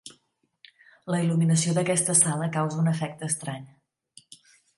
[1.15, 3.71] La il·luminació d'aquesta sala causa un efecte estrany.